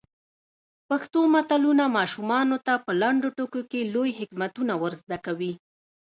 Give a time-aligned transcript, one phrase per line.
[0.89, 5.53] پښتو متلونه ماشومانو ته په لنډو ټکو کې لوی حکمتونه ور زده کوي.